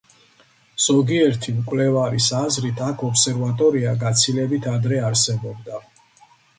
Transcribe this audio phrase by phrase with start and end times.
[0.85, 5.83] ზოგიერთი მკვლევარის აზრით, აქ ობსერვატორია გაცილებით ადრე არსებობდა.